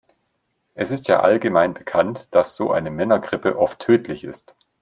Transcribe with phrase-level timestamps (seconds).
[0.73, 4.55] Es ist ja allgemein bekannt, dass so eine Männergrippe oft tödlich ist.